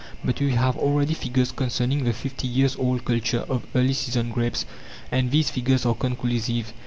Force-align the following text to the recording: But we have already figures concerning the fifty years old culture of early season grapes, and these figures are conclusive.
But 0.25 0.39
we 0.39 0.53
have 0.53 0.77
already 0.77 1.13
figures 1.13 1.51
concerning 1.51 2.05
the 2.05 2.11
fifty 2.13 2.47
years 2.47 2.75
old 2.75 3.05
culture 3.05 3.41
of 3.47 3.67
early 3.75 3.93
season 3.93 4.31
grapes, 4.31 4.65
and 5.11 5.29
these 5.29 5.51
figures 5.51 5.85
are 5.85 5.93
conclusive. 5.93 6.73